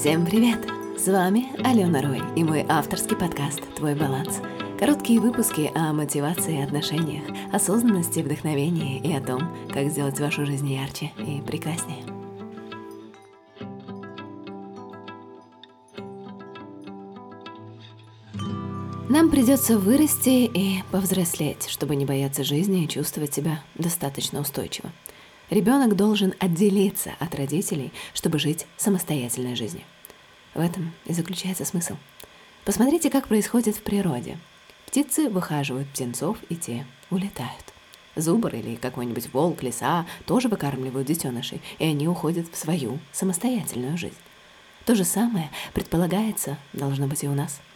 Всем 0.00 0.24
привет! 0.24 0.66
С 0.98 1.08
вами 1.08 1.48
Алена 1.62 2.00
Рой 2.00 2.22
и 2.34 2.42
мой 2.42 2.64
авторский 2.66 3.14
подкаст 3.14 3.60
«Твой 3.76 3.94
баланс». 3.94 4.40
Короткие 4.78 5.20
выпуски 5.20 5.70
о 5.74 5.92
мотивации 5.92 6.58
и 6.58 6.62
отношениях, 6.62 7.24
осознанности, 7.52 8.20
вдохновении 8.20 8.98
и 8.98 9.14
о 9.14 9.20
том, 9.20 9.54
как 9.70 9.90
сделать 9.90 10.18
вашу 10.18 10.46
жизнь 10.46 10.72
ярче 10.72 11.12
и 11.18 11.42
прекраснее. 11.42 12.02
Нам 19.10 19.28
придется 19.30 19.78
вырасти 19.78 20.46
и 20.46 20.82
повзрослеть, 20.90 21.68
чтобы 21.68 21.94
не 21.94 22.06
бояться 22.06 22.42
жизни 22.42 22.84
и 22.84 22.88
чувствовать 22.88 23.34
себя 23.34 23.62
достаточно 23.74 24.40
устойчиво. 24.40 24.90
Ребенок 25.50 25.96
должен 25.96 26.32
отделиться 26.38 27.14
от 27.18 27.34
родителей, 27.34 27.92
чтобы 28.14 28.38
жить 28.38 28.66
самостоятельной 28.76 29.56
жизнью. 29.56 29.82
В 30.54 30.60
этом 30.60 30.92
и 31.06 31.12
заключается 31.12 31.64
смысл. 31.64 31.96
Посмотрите, 32.64 33.10
как 33.10 33.26
происходит 33.26 33.76
в 33.76 33.82
природе. 33.82 34.38
Птицы 34.86 35.28
выхаживают 35.28 35.88
птенцов, 35.88 36.38
и 36.48 36.56
те 36.56 36.86
улетают. 37.10 37.74
Зубр 38.14 38.54
или 38.54 38.76
какой-нибудь 38.76 39.32
волк, 39.32 39.62
лиса 39.62 40.06
тоже 40.24 40.48
выкармливают 40.48 41.08
детенышей, 41.08 41.60
и 41.78 41.84
они 41.84 42.06
уходят 42.06 42.46
в 42.52 42.56
свою 42.56 42.98
самостоятельную 43.12 43.98
жизнь. 43.98 44.16
То 44.84 44.94
же 44.94 45.04
самое 45.04 45.50
предполагается, 45.74 46.58
должно 46.72 47.06
быть 47.06 47.24
и 47.24 47.28
у 47.28 47.34
нас– 47.34 47.60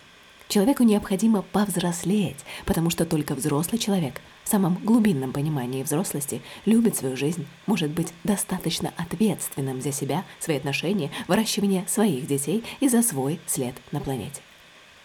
Человеку 0.48 0.82
необходимо 0.82 1.42
повзрослеть, 1.42 2.44
потому 2.66 2.90
что 2.90 3.04
только 3.04 3.34
взрослый 3.34 3.78
человек 3.78 4.20
в 4.44 4.48
самом 4.48 4.76
глубинном 4.76 5.32
понимании 5.32 5.82
взрослости 5.82 6.42
любит 6.66 6.96
свою 6.96 7.16
жизнь, 7.16 7.46
может 7.66 7.90
быть 7.90 8.12
достаточно 8.22 8.92
ответственным 8.96 9.80
за 9.80 9.90
себя, 9.90 10.24
свои 10.38 10.58
отношения, 10.58 11.10
выращивание 11.26 11.84
своих 11.88 12.26
детей 12.26 12.62
и 12.80 12.88
за 12.88 13.02
свой 13.02 13.40
след 13.46 13.74
на 13.90 14.00
планете. 14.00 14.42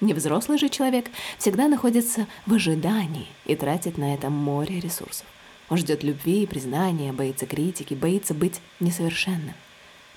Невзрослый 0.01 0.57
же 0.57 0.69
человек 0.69 1.09
всегда 1.37 1.67
находится 1.67 2.27
в 2.45 2.53
ожидании 2.53 3.27
и 3.45 3.55
тратит 3.55 3.97
на 3.97 4.13
это 4.13 4.29
море 4.29 4.79
ресурсов. 4.79 5.25
Он 5.69 5.77
ждет 5.77 6.03
любви 6.03 6.43
и 6.43 6.47
признания, 6.47 7.13
боится 7.13 7.45
критики, 7.45 7.93
боится 7.93 8.33
быть 8.33 8.59
несовершенным. 8.79 9.55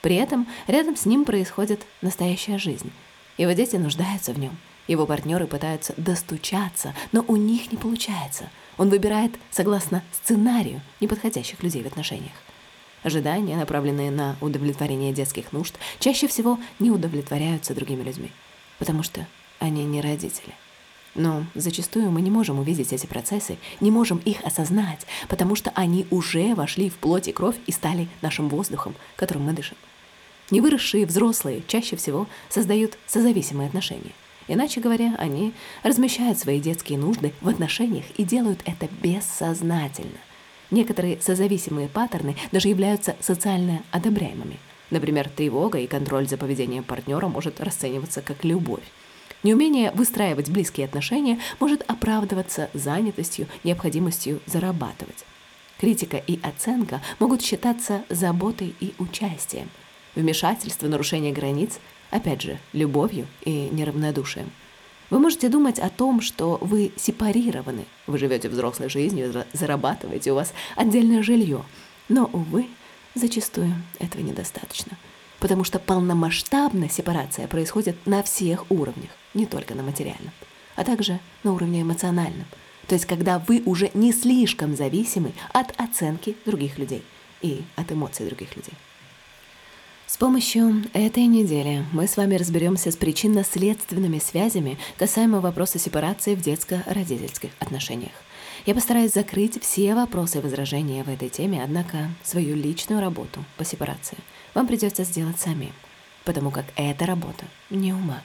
При 0.00 0.16
этом 0.16 0.46
рядом 0.66 0.96
с 0.96 1.04
ним 1.04 1.24
происходит 1.24 1.82
настоящая 2.00 2.58
жизнь. 2.58 2.90
Его 3.38 3.52
дети 3.52 3.76
нуждаются 3.76 4.32
в 4.32 4.38
нем– 4.38 4.56
его 4.88 5.06
партнеры 5.06 5.46
пытаются 5.46 5.94
достучаться, 5.96 6.94
но 7.12 7.24
у 7.28 7.36
них 7.36 7.70
не 7.70 7.78
получается. 7.78 8.50
Он 8.78 8.88
выбирает 8.88 9.32
согласно 9.50 10.02
сценарию 10.12 10.80
неподходящих 11.00 11.62
людей 11.62 11.82
в 11.82 11.86
отношениях. 11.86 12.32
Ожидания, 13.02 13.56
направленные 13.56 14.10
на 14.10 14.36
удовлетворение 14.40 15.12
детских 15.12 15.52
нужд, 15.52 15.74
чаще 15.98 16.28
всего 16.28 16.58
не 16.78 16.90
удовлетворяются 16.90 17.74
другими 17.74 18.02
людьми, 18.02 18.30
потому 18.78 19.02
что 19.02 19.26
они 19.58 19.84
не 19.84 20.00
родители. 20.00 20.54
Но 21.14 21.44
зачастую 21.54 22.10
мы 22.10 22.22
не 22.22 22.30
можем 22.30 22.58
увидеть 22.58 22.92
эти 22.92 23.06
процессы, 23.06 23.58
не 23.80 23.90
можем 23.90 24.18
их 24.18 24.42
осознать, 24.44 25.06
потому 25.28 25.56
что 25.56 25.70
они 25.74 26.06
уже 26.10 26.54
вошли 26.54 26.88
в 26.88 26.94
плоть 26.94 27.28
и 27.28 27.32
кровь 27.32 27.56
и 27.66 27.72
стали 27.72 28.08
нашим 28.22 28.48
воздухом, 28.48 28.94
которым 29.16 29.44
мы 29.44 29.52
дышим. 29.52 29.76
Невыросшие 30.50 31.06
взрослые 31.06 31.62
чаще 31.66 31.96
всего 31.96 32.26
создают 32.48 32.96
созависимые 33.06 33.68
отношения. 33.68 34.12
Иначе 34.52 34.82
говоря, 34.82 35.14
они 35.16 35.54
размещают 35.82 36.38
свои 36.38 36.60
детские 36.60 36.98
нужды 36.98 37.32
в 37.40 37.48
отношениях 37.48 38.04
и 38.18 38.22
делают 38.22 38.60
это 38.66 38.86
бессознательно. 39.00 40.18
Некоторые 40.70 41.22
созависимые 41.22 41.88
паттерны 41.88 42.36
даже 42.52 42.68
являются 42.68 43.16
социально 43.20 43.82
одобряемыми. 43.92 44.58
Например, 44.90 45.30
тревога 45.30 45.78
и 45.78 45.86
контроль 45.86 46.28
за 46.28 46.36
поведением 46.36 46.84
партнера 46.84 47.28
может 47.28 47.62
расцениваться 47.62 48.20
как 48.20 48.44
любовь. 48.44 48.82
Неумение 49.42 49.90
выстраивать 49.92 50.50
близкие 50.50 50.84
отношения 50.84 51.38
может 51.58 51.82
оправдываться 51.90 52.68
занятостью, 52.74 53.46
необходимостью 53.64 54.40
зарабатывать. 54.44 55.24
Критика 55.80 56.18
и 56.18 56.38
оценка 56.42 57.00
могут 57.20 57.40
считаться 57.40 58.02
заботой 58.10 58.74
и 58.80 58.92
участием. 58.98 59.70
Вмешательство, 60.14 60.88
нарушение 60.88 61.32
границ 61.32 61.78
опять 62.12 62.42
же, 62.42 62.58
любовью 62.72 63.26
и 63.40 63.68
неравнодушием. 63.72 64.52
Вы 65.10 65.18
можете 65.18 65.48
думать 65.48 65.78
о 65.78 65.90
том, 65.90 66.20
что 66.20 66.58
вы 66.60 66.92
сепарированы, 66.96 67.84
вы 68.06 68.18
живете 68.18 68.48
взрослой 68.48 68.88
жизнью, 68.88 69.44
зарабатываете, 69.52 70.32
у 70.32 70.36
вас 70.36 70.52
отдельное 70.76 71.22
жилье. 71.22 71.64
Но, 72.08 72.30
увы, 72.32 72.66
зачастую 73.14 73.74
этого 73.98 74.22
недостаточно. 74.22 74.96
Потому 75.40 75.64
что 75.64 75.78
полномасштабная 75.78 76.88
сепарация 76.88 77.48
происходит 77.48 77.96
на 78.06 78.22
всех 78.22 78.70
уровнях, 78.70 79.10
не 79.34 79.46
только 79.46 79.74
на 79.74 79.82
материальном, 79.82 80.32
а 80.76 80.84
также 80.84 81.18
на 81.42 81.52
уровне 81.52 81.82
эмоциональном. 81.82 82.46
То 82.86 82.94
есть 82.94 83.06
когда 83.06 83.38
вы 83.38 83.62
уже 83.64 83.90
не 83.94 84.12
слишком 84.12 84.76
зависимы 84.76 85.32
от 85.52 85.78
оценки 85.80 86.36
других 86.46 86.78
людей 86.78 87.02
и 87.40 87.62
от 87.76 87.90
эмоций 87.90 88.26
других 88.26 88.54
людей. 88.56 88.74
С 90.12 90.18
помощью 90.18 90.84
этой 90.92 91.24
недели 91.24 91.86
мы 91.90 92.06
с 92.06 92.18
вами 92.18 92.34
разберемся 92.34 92.90
с 92.90 92.96
причинно-следственными 92.96 94.18
связями 94.18 94.76
касаемо 94.98 95.40
вопроса 95.40 95.78
сепарации 95.78 96.34
в 96.34 96.42
детско-родительских 96.42 97.48
отношениях. 97.60 98.12
Я 98.66 98.74
постараюсь 98.74 99.14
закрыть 99.14 99.58
все 99.62 99.94
вопросы 99.94 100.36
и 100.36 100.40
возражения 100.42 101.02
в 101.02 101.08
этой 101.08 101.30
теме, 101.30 101.64
однако 101.64 102.10
свою 102.22 102.54
личную 102.54 103.00
работу 103.00 103.42
по 103.56 103.64
сепарации 103.64 104.18
вам 104.52 104.66
придется 104.66 105.04
сделать 105.04 105.40
самим, 105.40 105.72
потому 106.24 106.50
как 106.50 106.66
эта 106.76 107.06
работа 107.06 107.46
не 107.70 107.94
ума, 107.94 108.22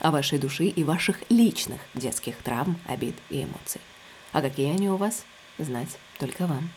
а 0.00 0.10
вашей 0.10 0.40
души 0.40 0.64
и 0.64 0.82
ваших 0.82 1.22
личных 1.30 1.80
детских 1.94 2.34
травм, 2.38 2.80
обид 2.88 3.14
и 3.30 3.44
эмоций. 3.44 3.80
А 4.32 4.42
какие 4.42 4.72
они 4.72 4.90
у 4.90 4.96
вас, 4.96 5.22
знать 5.56 5.98
только 6.18 6.48
вам. 6.48 6.68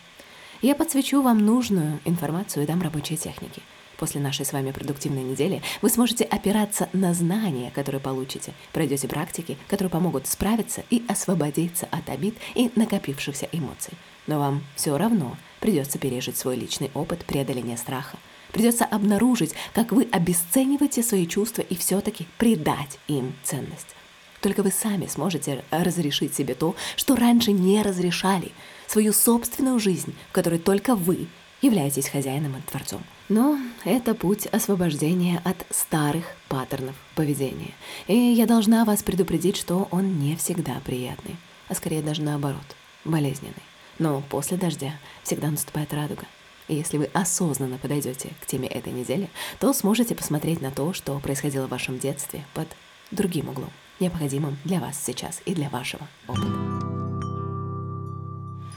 Я 0.61 0.75
подсвечу 0.75 1.23
вам 1.23 1.39
нужную 1.39 1.99
информацию 2.05 2.63
и 2.63 2.67
дам 2.67 2.83
рабочие 2.83 3.17
техники– 3.17 3.63
После 4.01 4.19
нашей 4.19 4.47
с 4.47 4.51
вами 4.51 4.72
продуктивной 4.72 5.22
недели 5.22 5.62
вы 5.84 5.89
сможете 5.91 6.23
опираться 6.23 6.89
на 6.91 7.13
знания, 7.13 7.69
которые 7.69 8.01
получите, 8.01 8.56
пройдете 8.73 9.07
практики, 9.07 9.59
которые 9.67 9.91
помогут 9.91 10.25
справиться 10.25 10.84
и 10.89 11.03
освободиться 11.07 11.88
от 11.91 12.09
обид 12.09 12.35
и 12.56 12.72
накопившихся 12.75 13.47
эмоций. 13.51 13.94
Но 14.25 14.40
вам 14.40 14.63
все 14.75 14.97
равно 14.97 15.38
придется 15.59 16.00
пережить 16.00 16.35
свой 16.35 16.56
личный 16.56 16.90
опыт 16.95 17.25
преодоления 17.25 17.78
страха. 17.78 18.17
Придется 18.51 18.85
обнаружить, 18.85 19.53
как 19.72 19.91
вы 19.91 20.07
обесцениваете 20.11 21.03
свои 21.03 21.28
чувства 21.28 21.61
и 21.61 21.75
все-таки 21.75 22.25
придать 22.40 22.97
им 23.07 23.35
ценность. 23.44 23.95
Только 24.41 24.63
вы 24.63 24.72
сами 24.72 25.06
сможете 25.06 25.63
разрешить 25.69 26.34
себе 26.34 26.56
то, 26.56 26.75
что 26.95 27.16
раньше 27.16 27.51
не 27.51 27.84
разрешали, 27.84 28.51
свою 28.88 29.13
собственную 29.13 29.78
жизнь, 29.79 30.16
в 30.29 30.31
которой 30.31 30.57
только 30.57 30.95
вы 30.95 31.28
являетесь 31.61 32.09
хозяином 32.09 32.57
и 32.57 32.61
творцом. 32.61 33.03
Но 33.31 33.57
это 33.85 34.13
путь 34.13 34.45
освобождения 34.47 35.41
от 35.45 35.65
старых 35.69 36.25
паттернов 36.49 36.95
поведения. 37.15 37.71
И 38.07 38.13
я 38.13 38.45
должна 38.45 38.83
вас 38.83 39.03
предупредить, 39.03 39.55
что 39.55 39.87
он 39.89 40.19
не 40.19 40.35
всегда 40.35 40.81
приятный, 40.83 41.37
а 41.69 41.75
скорее 41.75 42.01
даже 42.01 42.23
наоборот, 42.23 42.75
болезненный. 43.05 43.53
Но 43.99 44.21
после 44.29 44.57
дождя 44.57 44.95
всегда 45.23 45.49
наступает 45.49 45.93
радуга. 45.93 46.25
И 46.67 46.75
если 46.75 46.97
вы 46.97 47.05
осознанно 47.13 47.77
подойдете 47.77 48.31
к 48.41 48.47
теме 48.47 48.67
этой 48.67 48.91
недели, 48.91 49.29
то 49.61 49.71
сможете 49.71 50.13
посмотреть 50.13 50.59
на 50.59 50.69
то, 50.69 50.91
что 50.91 51.17
происходило 51.19 51.67
в 51.67 51.71
вашем 51.71 51.99
детстве 51.99 52.43
под 52.53 52.67
другим 53.11 53.47
углом, 53.47 53.71
необходимым 54.01 54.57
для 54.65 54.81
вас 54.81 55.01
сейчас 55.01 55.41
и 55.45 55.55
для 55.55 55.69
вашего 55.69 56.05
опыта. 56.27 56.60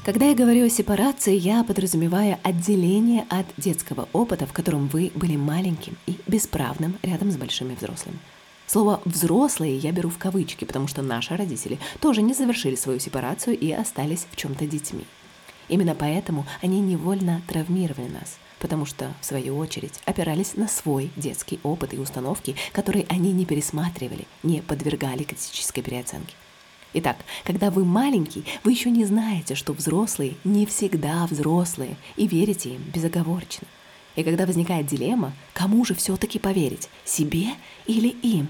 Когда 0.05 0.27
я 0.27 0.35
говорю 0.35 0.67
о 0.67 0.69
сепарации, 0.69 1.35
я 1.35 1.65
подразумеваю 1.65 2.37
отделение 2.43 3.25
от 3.31 3.47
детского 3.57 4.07
опыта, 4.13 4.45
в 4.45 4.53
котором 4.53 4.87
вы 4.89 5.11
были 5.15 5.37
маленьким 5.37 5.97
и 6.07 6.19
бесправным 6.27 6.99
рядом 7.03 7.31
с 7.31 7.39
большими 7.39 7.75
взрослыми. 7.75 8.19
Слово 8.67 9.01
«взрослые» 9.07 9.79
я 9.79 9.93
беру 9.93 10.11
в 10.11 10.19
кавычки, 10.19 10.67
потому 10.67 10.89
что 10.89 11.01
наши 11.01 11.35
родители 11.35 11.79
тоже 12.01 12.21
не 12.21 12.35
завершили 12.35 12.75
свою 12.75 12.99
сепарацию 12.99 13.59
и 13.59 13.73
остались 13.73 14.27
в 14.31 14.37
чем-то 14.37 14.67
детьми. 14.67 15.07
Именно 15.69 15.95
поэтому 15.95 16.45
они 16.61 16.81
невольно 16.81 17.41
травмировали 17.49 18.09
нас, 18.09 18.37
потому 18.59 18.85
что, 18.85 19.15
в 19.23 19.25
свою 19.25 19.57
очередь, 19.57 20.03
опирались 20.05 20.55
на 20.55 20.69
свой 20.69 21.13
детский 21.17 21.61
опыт 21.63 21.95
и 21.95 21.99
установки, 21.99 22.57
которые 22.73 23.07
они 23.09 23.33
не 23.33 23.47
пересматривали, 23.47 24.27
не 24.43 24.61
подвергали 24.61 25.23
критической 25.23 25.83
переоценке. 25.83 26.35
Итак, 26.97 27.17
когда 27.43 27.71
вы 27.71 27.85
маленький, 27.85 28.45
вы 28.63 28.71
еще 28.71 28.89
не 28.89 29.05
знаете, 29.05 29.57
что 29.57 29.73
взрослые 29.73 30.37
не 30.45 30.65
всегда 30.65 31.27
взрослые, 31.27 31.97
и 32.15 32.29
верите 32.29 32.71
им 32.71 32.83
безоговорочно. 32.95 33.67
И 34.15 34.23
когда 34.23 34.47
возникает 34.47 34.87
дилемма, 34.87 35.33
кому 35.53 35.85
же 35.85 35.95
все-таки 35.95 36.39
поверить, 36.39 36.89
себе 37.05 37.49
или 37.87 38.09
им? 38.09 38.47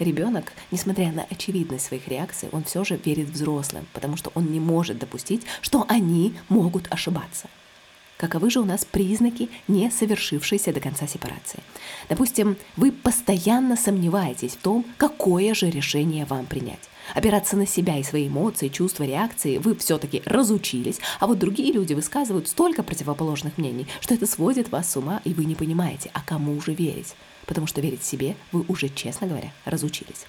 Ребенок, 0.00 0.52
несмотря 0.72 1.12
на 1.12 1.22
очевидность 1.30 1.86
своих 1.86 2.08
реакций, 2.08 2.48
он 2.50 2.64
все 2.64 2.82
же 2.82 2.96
верит 2.96 3.28
взрослым, 3.28 3.86
потому 3.92 4.16
что 4.16 4.32
он 4.34 4.46
не 4.46 4.58
может 4.58 4.98
допустить, 4.98 5.42
что 5.60 5.86
они 5.88 6.34
могут 6.48 6.92
ошибаться. 6.92 7.48
Каковы 8.16 8.48
же 8.48 8.60
у 8.60 8.64
нас 8.64 8.84
признаки 8.84 9.48
не 9.66 9.90
совершившейся 9.90 10.72
до 10.72 10.80
конца 10.80 11.06
сепарации? 11.06 11.60
Допустим, 12.08 12.56
вы 12.76 12.92
постоянно 12.92 13.76
сомневаетесь 13.76 14.52
в 14.52 14.62
том, 14.62 14.86
какое 14.98 15.52
же 15.54 15.68
решение 15.68 16.24
вам 16.24 16.46
принять. 16.46 16.88
Опираться 17.14 17.56
на 17.56 17.66
себя 17.66 17.98
и 17.98 18.04
свои 18.04 18.28
эмоции, 18.28 18.68
чувства, 18.68 19.04
реакции 19.04 19.58
вы 19.58 19.74
все-таки 19.76 20.22
разучились, 20.24 21.00
а 21.18 21.26
вот 21.26 21.38
другие 21.38 21.72
люди 21.72 21.92
высказывают 21.92 22.48
столько 22.48 22.82
противоположных 22.82 23.58
мнений, 23.58 23.86
что 24.00 24.14
это 24.14 24.26
сводит 24.26 24.70
вас 24.70 24.90
с 24.90 24.96
ума, 24.96 25.20
и 25.24 25.34
вы 25.34 25.44
не 25.44 25.54
понимаете, 25.56 26.10
а 26.14 26.20
кому 26.22 26.60
же 26.60 26.72
верить. 26.72 27.14
Потому 27.46 27.66
что 27.66 27.80
верить 27.80 28.04
себе 28.04 28.36
вы 28.52 28.64
уже, 28.68 28.88
честно 28.88 29.26
говоря, 29.26 29.52
разучились. 29.64 30.24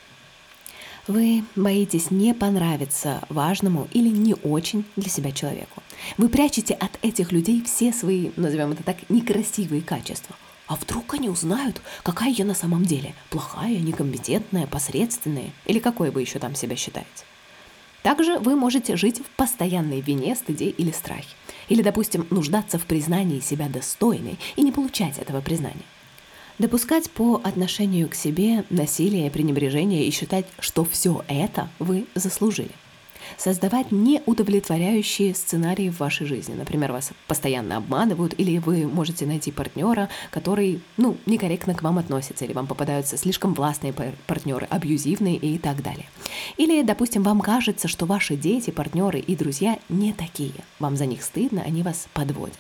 Вы 1.08 1.44
боитесь 1.56 2.10
не 2.10 2.34
понравиться 2.34 3.22
важному 3.30 3.88
или 3.94 4.10
не 4.10 4.34
очень 4.34 4.86
для 4.96 5.08
себя 5.08 5.32
человеку. 5.32 5.84
Вы 6.18 6.30
прячете 6.30 6.74
от 6.74 6.98
этих 7.04 7.32
людей 7.32 7.64
все 7.64 7.94
свои, 7.94 8.32
назовем 8.36 8.72
это 8.72 8.82
так, 8.82 9.08
некрасивые 9.08 9.84
качества. 9.84 10.36
А 10.66 10.76
вдруг 10.76 11.14
они 11.14 11.30
узнают, 11.30 11.80
какая 12.02 12.32
я 12.32 12.44
на 12.44 12.56
самом 12.56 12.86
деле? 12.86 13.14
Плохая, 13.30 13.78
некомпетентная, 13.78 14.66
посредственная? 14.66 15.52
Или 15.66 15.78
какой 15.78 16.10
вы 16.10 16.22
еще 16.22 16.40
там 16.40 16.56
себя 16.56 16.76
считаете? 16.76 17.10
Также 18.02 18.40
вы 18.40 18.56
можете 18.56 18.96
жить 18.98 19.20
в 19.20 19.30
постоянной 19.36 20.02
вине, 20.02 20.36
стыде 20.36 20.70
или 20.70 20.90
страхе. 20.90 21.36
Или, 21.70 21.84
допустим, 21.84 22.26
нуждаться 22.32 22.80
в 22.80 22.86
признании 22.88 23.42
себя 23.42 23.70
достойной 23.70 24.40
и 24.56 24.64
не 24.64 24.72
получать 24.72 25.20
этого 25.20 25.42
признания. 25.42 25.86
Допускать 26.58 27.10
по 27.12 27.42
отношению 27.44 28.08
к 28.08 28.16
себе 28.16 28.64
насилие, 28.70 29.30
пренебрежение 29.30 30.06
и 30.06 30.12
считать, 30.12 30.46
что 30.60 30.86
все 30.86 31.24
это 31.28 31.70
вы 31.80 32.06
заслужили 32.16 32.72
создавать 33.38 33.92
неудовлетворяющие 33.92 35.34
сценарии 35.36 35.90
в 35.90 36.00
вашей 36.00 36.28
жизни. 36.28 36.54
Например, 36.54 36.92
вас 36.92 37.12
постоянно 37.28 37.78
обманывают, 37.78 38.34
или 38.38 38.58
вы 38.58 38.88
можете 38.88 39.26
найти 39.26 39.52
партнера, 39.52 40.10
который, 40.32 40.82
ну, 40.98 41.18
некорректно 41.26 41.74
к 41.74 41.84
вам 41.84 41.98
относится, 41.98 42.46
или 42.46 42.54
вам 42.54 42.68
попадаются 42.68 43.18
слишком 43.18 43.54
властные 43.54 43.94
партнеры, 44.28 44.68
абьюзивные 44.70 45.38
и 45.38 45.58
так 45.58 45.82
далее. 45.82 46.06
Или, 46.58 46.82
допустим, 46.82 47.24
вам 47.24 47.42
кажется, 47.42 47.88
что 47.88 48.06
ваши 48.06 48.36
дети, 48.36 48.72
партнеры 48.72 49.20
и 49.20 49.36
друзья 49.36 49.80
не 49.90 50.14
такие. 50.14 50.54
Вам 50.80 50.96
за 50.96 51.06
них 51.06 51.24
стыдно, 51.24 51.62
они 51.62 51.84
вас 51.84 52.08
подводят. 52.14 52.60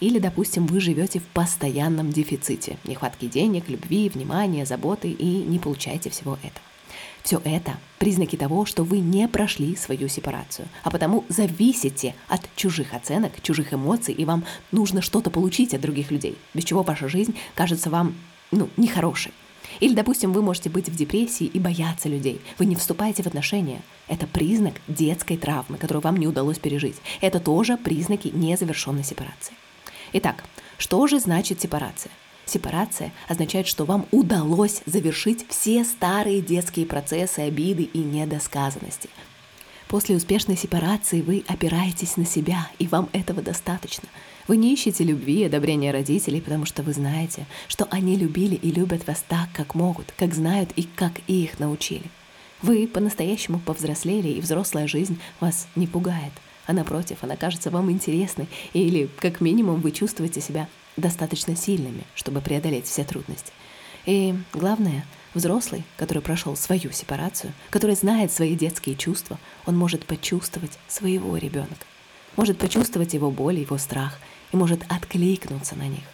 Или, 0.00 0.18
допустим, 0.18 0.66
вы 0.66 0.80
живете 0.80 1.20
в 1.20 1.24
постоянном 1.24 2.10
дефиците, 2.10 2.78
нехватки 2.84 3.26
денег, 3.26 3.68
любви, 3.68 4.08
внимания, 4.08 4.64
заботы 4.66 5.10
и 5.10 5.42
не 5.42 5.58
получаете 5.58 6.10
всего 6.10 6.34
этого. 6.42 6.75
Все 7.26 7.42
это 7.42 7.76
признаки 7.98 8.36
того, 8.36 8.66
что 8.66 8.84
вы 8.84 9.00
не 9.00 9.26
прошли 9.26 9.74
свою 9.74 10.06
сепарацию, 10.06 10.68
а 10.84 10.92
потому 10.92 11.24
зависите 11.28 12.14
от 12.28 12.42
чужих 12.54 12.94
оценок, 12.94 13.42
чужих 13.42 13.74
эмоций, 13.74 14.14
и 14.14 14.24
вам 14.24 14.44
нужно 14.70 15.02
что-то 15.02 15.28
получить 15.28 15.74
от 15.74 15.80
других 15.80 16.12
людей, 16.12 16.38
без 16.54 16.62
чего 16.62 16.84
ваша 16.84 17.08
жизнь 17.08 17.34
кажется 17.56 17.90
вам, 17.90 18.14
ну, 18.52 18.68
нехорошей. 18.76 19.32
Или, 19.80 19.92
допустим, 19.92 20.32
вы 20.32 20.40
можете 20.40 20.70
быть 20.70 20.88
в 20.88 20.94
депрессии 20.94 21.46
и 21.46 21.58
бояться 21.58 22.08
людей. 22.08 22.40
Вы 22.58 22.66
не 22.66 22.76
вступаете 22.76 23.24
в 23.24 23.26
отношения. 23.26 23.82
Это 24.06 24.28
признак 24.28 24.74
детской 24.86 25.36
травмы, 25.36 25.78
которую 25.78 26.04
вам 26.04 26.18
не 26.18 26.28
удалось 26.28 26.60
пережить. 26.60 26.96
Это 27.20 27.40
тоже 27.40 27.76
признаки 27.76 28.28
незавершенной 28.28 29.02
сепарации. 29.02 29.54
Итак, 30.12 30.44
что 30.78 31.04
же 31.08 31.18
значит 31.18 31.60
сепарация? 31.60 32.12
Сепарация 32.46 33.12
означает, 33.28 33.66
что 33.66 33.84
вам 33.84 34.06
удалось 34.12 34.82
завершить 34.86 35.44
все 35.48 35.84
старые 35.84 36.40
детские 36.40 36.86
процессы 36.86 37.40
обиды 37.40 37.82
и 37.82 37.98
недосказанности. 37.98 39.10
После 39.88 40.16
успешной 40.16 40.56
сепарации 40.56 41.22
вы 41.22 41.44
опираетесь 41.48 42.16
на 42.16 42.24
себя, 42.24 42.68
и 42.78 42.86
вам 42.86 43.08
этого 43.12 43.42
достаточно. 43.42 44.08
Вы 44.46 44.56
не 44.56 44.72
ищете 44.72 45.02
любви 45.02 45.40
и 45.40 45.44
одобрения 45.44 45.90
родителей, 45.90 46.40
потому 46.40 46.66
что 46.66 46.82
вы 46.82 46.92
знаете, 46.92 47.46
что 47.66 47.86
они 47.90 48.16
любили 48.16 48.54
и 48.54 48.70
любят 48.70 49.06
вас 49.08 49.24
так, 49.28 49.48
как 49.52 49.74
могут, 49.74 50.12
как 50.16 50.34
знают 50.34 50.70
и 50.76 50.84
как 50.84 51.12
их 51.26 51.58
научили. 51.58 52.04
Вы 52.62 52.86
по-настоящему 52.86 53.58
повзрослели, 53.58 54.28
и 54.28 54.40
взрослая 54.40 54.86
жизнь 54.86 55.18
вас 55.40 55.66
не 55.74 55.86
пугает, 55.86 56.32
а 56.66 56.72
напротив, 56.72 57.18
она 57.22 57.36
кажется 57.36 57.70
вам 57.70 57.90
интересной, 57.90 58.48
или, 58.72 59.08
как 59.18 59.40
минимум, 59.40 59.80
вы 59.80 59.90
чувствуете 59.90 60.40
себя 60.40 60.68
достаточно 60.96 61.56
сильными, 61.56 62.04
чтобы 62.14 62.40
преодолеть 62.40 62.86
все 62.86 63.04
трудности. 63.04 63.52
И 64.06 64.34
главное, 64.52 65.04
взрослый, 65.34 65.84
который 65.96 66.22
прошел 66.22 66.56
свою 66.56 66.90
сепарацию, 66.92 67.52
который 67.70 67.96
знает 67.96 68.32
свои 68.32 68.54
детские 68.54 68.96
чувства, 68.96 69.38
он 69.66 69.76
может 69.76 70.06
почувствовать 70.06 70.78
своего 70.88 71.36
ребенка, 71.36 71.84
может 72.36 72.58
почувствовать 72.58 73.14
его 73.14 73.30
боль, 73.30 73.58
его 73.58 73.78
страх 73.78 74.18
и 74.52 74.56
может 74.56 74.84
откликнуться 74.88 75.76
на 75.76 75.88
них. 75.88 76.04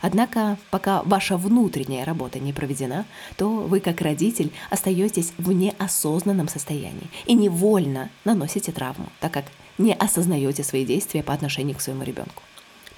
Однако, 0.00 0.58
пока 0.70 1.02
ваша 1.02 1.36
внутренняя 1.36 2.04
работа 2.04 2.38
не 2.38 2.52
проведена, 2.52 3.04
то 3.36 3.48
вы, 3.48 3.80
как 3.80 4.00
родитель, 4.00 4.52
остаетесь 4.70 5.32
в 5.38 5.50
неосознанном 5.50 6.48
состоянии 6.48 7.10
и 7.26 7.34
невольно 7.34 8.10
наносите 8.24 8.70
травму, 8.70 9.08
так 9.20 9.32
как 9.32 9.46
не 9.76 9.92
осознаете 9.94 10.62
свои 10.62 10.84
действия 10.84 11.22
по 11.22 11.32
отношению 11.32 11.76
к 11.76 11.80
своему 11.80 12.04
ребенку. 12.04 12.42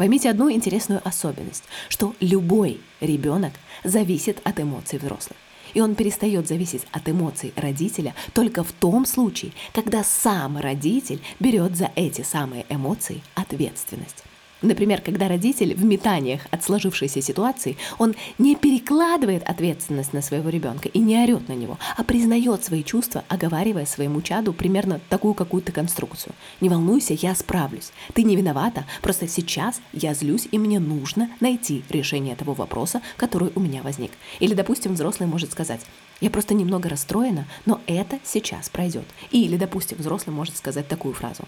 Поймите 0.01 0.31
одну 0.31 0.51
интересную 0.51 1.07
особенность, 1.07 1.65
что 1.91 2.15
любой 2.21 2.81
ребенок 3.03 3.53
зависит 3.85 4.41
от 4.45 4.59
эмоций 4.59 4.99
взрослых. 4.99 5.37
И 5.75 5.83
он 5.83 5.95
перестает 5.95 6.49
зависеть 6.49 6.87
от 6.91 7.07
эмоций 7.07 7.53
родителя 7.55 8.15
только 8.33 8.65
в 8.65 8.73
том 8.73 9.05
случае, 9.05 9.53
когда 9.75 10.03
сам 10.03 10.57
родитель 10.57 11.21
берет 11.39 11.77
за 11.77 11.91
эти 11.97 12.23
самые 12.23 12.65
эмоции 12.71 13.21
ответственность. 13.35 14.25
Например, 14.63 15.01
когда 15.01 15.29
родитель 15.29 15.75
в 15.75 15.85
метаниях 15.85 16.43
от 16.51 16.63
сложившейся 16.63 17.23
ситуации, 17.23 17.77
он 17.99 18.15
не 18.39 18.55
перекладывает 18.57 19.43
ответственность 19.45 20.13
на 20.13 20.21
своего 20.23 20.51
ребенка 20.51 20.89
и 20.89 20.99
не 20.99 21.23
орет 21.23 21.49
на 21.49 21.55
него, 21.55 21.79
а 21.97 22.05
признает 22.05 22.65
свои 22.65 22.85
чувства, 22.85 23.25
оговаривая 23.29 23.87
своему 23.87 24.21
чаду 24.21 24.53
примерно 24.53 25.01
такую 25.09 25.35
какую-то 25.35 25.73
конструкцию. 25.73 26.35
«Не 26.61 26.69
волнуйся, 26.69 27.15
я 27.15 27.35
справлюсь. 27.35 27.93
Ты 28.13 28.23
не 28.23 28.37
виновата, 28.37 28.85
просто 29.01 29.29
сейчас 29.29 29.81
я 29.93 30.13
злюсь, 30.15 30.49
и 30.51 30.59
мне 30.59 30.79
нужно 30.79 31.31
найти 31.41 31.83
решение 31.89 32.35
этого 32.35 32.55
вопроса, 32.55 33.01
который 33.17 33.53
у 33.55 33.61
меня 33.61 33.83
возник». 33.83 34.13
Или, 34.41 34.55
допустим, 34.55 34.95
взрослый 34.95 35.29
может 35.29 35.53
сказать 35.53 35.81
я 36.21 36.29
просто 36.29 36.53
немного 36.53 36.91
расстроена, 36.91 37.47
но 37.65 37.81
это 37.87 38.19
сейчас 38.25 38.69
пройдет. 38.69 39.07
Или, 39.31 39.57
допустим, 39.57 39.97
взрослый 39.99 40.37
может 40.37 40.57
сказать 40.57 40.87
такую 40.87 41.15
фразу. 41.15 41.45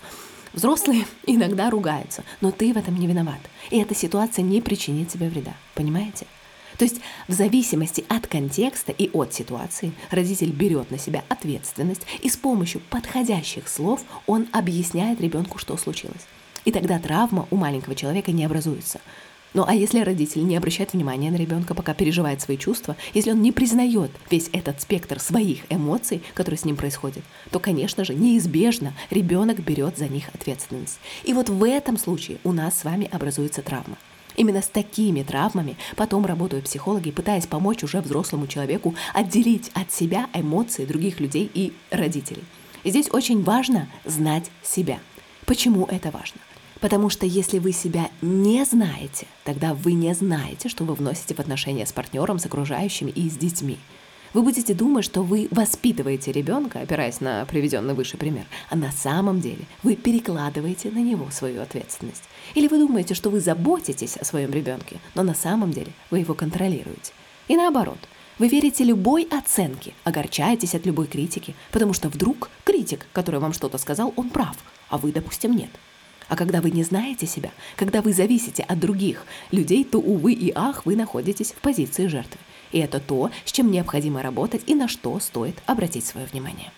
Взрослые 0.52 1.06
иногда 1.26 1.70
ругаются, 1.70 2.24
но 2.40 2.50
ты 2.50 2.72
в 2.72 2.76
этом 2.76 2.96
не 2.96 3.06
виноват. 3.06 3.40
И 3.70 3.78
эта 3.78 3.94
ситуация 3.94 4.42
не 4.42 4.60
причинит 4.60 5.08
тебе 5.08 5.28
вреда. 5.28 5.54
Понимаете? 5.74 6.26
То 6.78 6.84
есть 6.84 7.00
в 7.28 7.32
зависимости 7.32 8.04
от 8.08 8.26
контекста 8.26 8.92
и 8.92 9.10
от 9.12 9.34
ситуации 9.34 9.92
родитель 10.10 10.50
берет 10.50 10.90
на 10.90 10.98
себя 10.98 11.22
ответственность 11.28 12.02
и 12.22 12.28
с 12.28 12.36
помощью 12.36 12.80
подходящих 12.90 13.68
слов 13.68 14.02
он 14.26 14.48
объясняет 14.52 15.20
ребенку, 15.20 15.58
что 15.58 15.76
случилось. 15.76 16.26
И 16.64 16.72
тогда 16.72 16.98
травма 16.98 17.46
у 17.50 17.56
маленького 17.56 17.94
человека 17.94 18.32
не 18.32 18.44
образуется. 18.44 19.00
Ну 19.54 19.64
а 19.66 19.74
если 19.74 20.00
родитель 20.00 20.46
не 20.46 20.56
обращает 20.56 20.94
внимания 20.94 21.30
на 21.30 21.36
ребенка, 21.36 21.74
пока 21.74 21.92
переживает 21.92 22.40
свои 22.40 22.56
чувства, 22.56 22.96
если 23.12 23.32
он 23.32 23.42
не 23.42 23.52
признает 23.52 24.10
весь 24.30 24.48
этот 24.52 24.80
спектр 24.80 25.20
своих 25.20 25.60
эмоций, 25.68 26.22
которые 26.32 26.58
с 26.58 26.64
ним 26.64 26.76
происходят, 26.76 27.22
то, 27.50 27.58
конечно 27.58 28.04
же, 28.04 28.14
неизбежно 28.14 28.94
ребенок 29.10 29.60
берет 29.60 29.98
за 29.98 30.08
них 30.08 30.24
ответственность. 30.32 31.00
И 31.24 31.34
вот 31.34 31.50
в 31.50 31.64
этом 31.64 31.98
случае 31.98 32.38
у 32.44 32.52
нас 32.52 32.78
с 32.78 32.84
вами 32.84 33.08
образуется 33.12 33.60
травма. 33.60 33.98
Именно 34.36 34.62
с 34.62 34.68
такими 34.68 35.22
травмами 35.22 35.76
потом 35.96 36.24
работают 36.24 36.64
психологи, 36.64 37.10
пытаясь 37.10 37.46
помочь 37.46 37.84
уже 37.84 38.00
взрослому 38.00 38.46
человеку 38.46 38.94
отделить 39.12 39.70
от 39.74 39.92
себя 39.92 40.28
эмоции 40.32 40.86
других 40.86 41.20
людей 41.20 41.50
и 41.52 41.74
родителей. 41.90 42.44
И 42.84 42.90
здесь 42.90 43.10
очень 43.10 43.42
важно 43.42 43.88
знать 44.06 44.50
себя. 44.62 44.98
Почему 45.44 45.84
это 45.84 46.10
важно? 46.10 46.40
Потому 46.82 47.10
что 47.10 47.26
если 47.26 47.60
вы 47.60 47.70
себя 47.70 48.10
не 48.22 48.64
знаете, 48.64 49.28
тогда 49.44 49.72
вы 49.72 49.92
не 49.92 50.12
знаете, 50.14 50.68
что 50.68 50.82
вы 50.82 50.94
вносите 50.94 51.32
в 51.32 51.38
отношения 51.38 51.86
с 51.86 51.92
партнером, 51.92 52.40
с 52.40 52.46
окружающими 52.46 53.12
и 53.12 53.30
с 53.30 53.34
детьми. 53.34 53.78
Вы 54.34 54.42
будете 54.42 54.74
думать, 54.74 55.04
что 55.04 55.22
вы 55.22 55.46
воспитываете 55.52 56.32
ребенка, 56.32 56.80
опираясь 56.80 57.20
на 57.20 57.44
приведенный 57.44 57.94
выше 57.94 58.16
пример, 58.16 58.46
а 58.68 58.74
на 58.74 58.90
самом 58.90 59.40
деле 59.40 59.64
вы 59.84 59.94
перекладываете 59.94 60.90
на 60.90 60.98
него 60.98 61.30
свою 61.30 61.62
ответственность. 61.62 62.24
Или 62.54 62.66
вы 62.66 62.78
думаете, 62.78 63.14
что 63.14 63.30
вы 63.30 63.38
заботитесь 63.38 64.16
о 64.16 64.24
своем 64.24 64.50
ребенке, 64.50 64.98
но 65.14 65.22
на 65.22 65.34
самом 65.34 65.70
деле 65.70 65.92
вы 66.10 66.18
его 66.18 66.34
контролируете. 66.34 67.12
И 67.46 67.54
наоборот, 67.54 67.98
вы 68.40 68.48
верите 68.48 68.82
любой 68.82 69.28
оценке, 69.30 69.94
огорчаетесь 70.02 70.74
от 70.74 70.84
любой 70.84 71.06
критики, 71.06 71.54
потому 71.70 71.92
что 71.92 72.08
вдруг 72.08 72.50
критик, 72.64 73.06
который 73.12 73.38
вам 73.38 73.52
что-то 73.52 73.78
сказал, 73.78 74.12
он 74.16 74.30
прав, 74.30 74.56
а 74.88 74.98
вы, 74.98 75.12
допустим, 75.12 75.54
нет. 75.54 75.70
А 76.32 76.34
когда 76.34 76.62
вы 76.62 76.70
не 76.70 76.82
знаете 76.82 77.26
себя, 77.26 77.50
когда 77.76 78.00
вы 78.00 78.14
зависите 78.14 78.62
от 78.62 78.80
других 78.80 79.26
людей, 79.50 79.84
то, 79.84 79.98
увы 79.98 80.32
и 80.32 80.50
ах, 80.54 80.86
вы 80.86 80.96
находитесь 80.96 81.52
в 81.52 81.56
позиции 81.56 82.06
жертвы. 82.06 82.38
И 82.70 82.78
это 82.78 83.00
то, 83.00 83.30
с 83.44 83.52
чем 83.52 83.70
необходимо 83.70 84.22
работать 84.22 84.62
и 84.66 84.74
на 84.74 84.88
что 84.88 85.20
стоит 85.20 85.62
обратить 85.66 86.06
свое 86.06 86.26
внимание. 86.26 86.72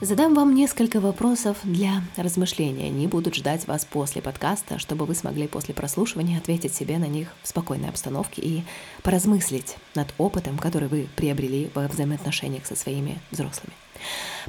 Задам 0.00 0.34
вам 0.34 0.52
несколько 0.52 0.98
вопросов 0.98 1.58
для 1.62 2.02
размышления. 2.16 2.88
Они 2.88 3.06
будут 3.06 3.36
ждать 3.36 3.68
вас 3.68 3.84
после 3.84 4.20
подкаста, 4.20 4.80
чтобы 4.80 5.06
вы 5.06 5.14
смогли 5.14 5.46
после 5.46 5.74
прослушивания 5.74 6.38
ответить 6.38 6.74
себе 6.74 6.98
на 6.98 7.06
них 7.06 7.28
в 7.44 7.48
спокойной 7.48 7.88
обстановке 7.88 8.42
и 8.42 8.64
поразмыслить 9.04 9.76
над 9.94 10.12
опытом, 10.18 10.58
который 10.58 10.88
вы 10.88 11.06
приобрели 11.14 11.70
во 11.72 11.86
взаимоотношениях 11.86 12.66
со 12.66 12.74
своими 12.74 13.20
взрослыми. 13.30 13.74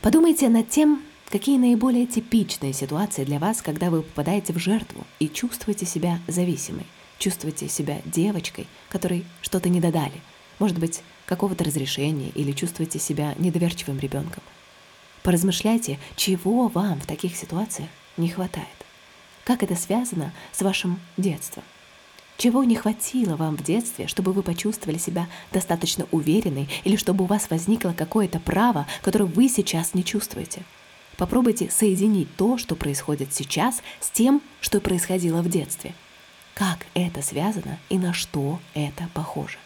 Подумайте 0.02 0.50
над 0.50 0.70
тем, 0.70 1.04
какие 1.30 1.58
наиболее 1.58 2.06
типичные 2.06 2.74
ситуации 2.74 3.24
для 3.24 3.40
вас, 3.40 3.62
когда 3.62 3.90
вы 3.90 4.02
попадаете 4.02 4.54
в 4.54 4.60
жертву 4.60 5.06
и 5.20 5.28
чувствуете 5.28 5.86
себя 5.86 6.20
зависимой, 6.28 6.86
чувствуете 7.18 7.68
себя 7.68 8.02
девочкой, 8.06 8.68
которой 8.90 9.26
что-то 9.42 9.70
не 9.70 9.80
додали, 9.80 10.22
может 10.60 10.78
быть, 10.78 11.02
какого-то 11.26 11.64
разрешения 11.64 12.30
или 12.30 12.52
чувствуете 12.52 13.00
себя 13.00 13.34
недоверчивым 13.38 14.00
ребенком. 14.00 14.44
Поразмышляйте, 15.24 15.98
чего 16.16 16.68
вам 16.68 17.00
в 17.00 17.08
таких 17.08 17.36
ситуациях 17.36 17.90
не 18.16 18.30
хватает. 18.30 18.68
Как 19.44 19.64
это 19.64 19.76
связано 19.76 20.34
с 20.52 20.62
вашим 20.62 21.00
детством? 21.18 21.64
Чего 22.38 22.64
не 22.64 22.76
хватило 22.76 23.36
вам 23.36 23.56
в 23.56 23.64
детстве, 23.64 24.08
чтобы 24.08 24.34
вы 24.34 24.44
почувствовали 24.44 24.98
себя 24.98 25.28
достаточно 25.52 26.06
уверенной 26.12 26.70
или 26.84 26.96
чтобы 26.98 27.24
у 27.24 27.28
вас 27.28 27.50
возникло 27.50 27.94
какое-то 27.98 28.40
право, 28.40 28.88
которое 29.02 29.26
вы 29.26 29.48
сейчас 29.48 29.94
не 29.94 30.04
чувствуете? 30.04 30.64
Попробуйте 31.18 31.70
соединить 31.70 32.34
то, 32.36 32.58
что 32.58 32.76
происходит 32.76 33.34
сейчас, 33.34 33.82
с 34.00 34.10
тем, 34.10 34.42
что 34.62 34.82
происходило 34.82 35.42
в 35.42 35.50
детстве. 35.50 35.94
Как 36.54 36.86
это 36.94 37.22
связано 37.22 37.80
и 37.90 37.98
на 37.98 38.14
что 38.14 38.60
это 38.74 39.10
похоже? 39.14 39.58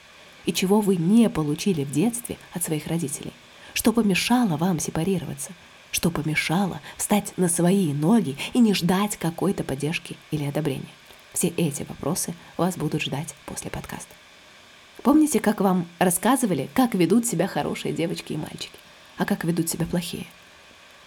И 0.46 0.54
чего 0.54 0.82
вы 0.82 0.96
не 0.96 1.30
получили 1.30 1.84
в 1.84 1.92
детстве 1.92 2.38
от 2.54 2.64
своих 2.64 2.88
родителей– 2.88 3.34
что 3.74 3.94
помешало 3.94 4.58
вам 4.58 4.80
сепарироваться? 4.80 5.52
Что 5.92 6.12
помешало 6.12 6.82
встать 6.98 7.34
на 7.38 7.48
свои 7.48 7.94
ноги 7.94 8.38
и 8.54 8.60
не 8.60 8.74
ждать 8.74 9.18
какой-то 9.18 9.64
поддержки 9.64 10.18
или 10.32 10.44
одобрения? 10.44 10.84
Все 11.34 11.48
эти 11.48 11.84
вопросы 11.84 12.34
вас 12.58 12.76
будут 12.76 13.02
ждать 13.02 13.34
после 13.46 13.72
подкаста. 13.72 14.14
Помните, 15.02 15.40
как 15.40 15.62
вам 15.62 15.88
рассказывали, 15.98 16.70
как 16.74 16.94
ведут 16.94 17.26
себя 17.26 17.48
хорошие 17.48 17.94
девочки 17.94 18.34
и 18.34 18.38
мальчики, 18.38 18.78
а 19.18 19.26
как 19.26 19.46
ведут 19.46 19.70
себя 19.70 19.86
плохие? 19.86 20.26